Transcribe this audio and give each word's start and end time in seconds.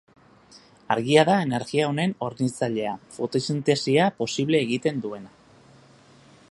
Argia 0.93 1.25
da 1.29 1.35
energia 1.47 1.85
honen 1.89 2.15
hornitzailea, 2.27 2.95
fotosintesia 3.19 4.09
posible 4.23 4.63
egiten 4.69 5.05
duena. 5.07 5.35